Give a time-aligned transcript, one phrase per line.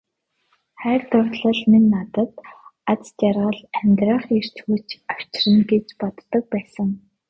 [0.81, 2.33] Хайр дурлал минь надад
[2.91, 6.89] аз жаргал, амьдрах эрч хүч авчирна гэж боддог байсан.